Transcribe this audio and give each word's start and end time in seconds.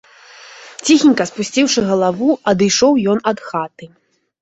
Ціхенька, 0.87 1.27
спусціўшы 1.31 1.79
галаву, 1.91 2.29
адышоў 2.55 2.93
ён 3.15 3.25
ад 3.37 3.49
хаты. 3.53 3.85